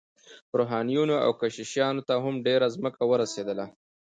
[0.57, 3.65] روحانیونو او کشیشانو ته هم ډیره ځمکه ورسیدله.